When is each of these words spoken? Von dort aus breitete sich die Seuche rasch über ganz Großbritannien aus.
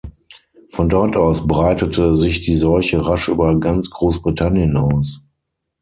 Von 0.69 0.89
dort 0.89 1.15
aus 1.15 1.45
breitete 1.45 2.15
sich 2.15 2.41
die 2.41 2.55
Seuche 2.55 3.05
rasch 3.05 3.27
über 3.29 3.59
ganz 3.59 3.91
Großbritannien 3.91 4.75
aus. 4.75 5.23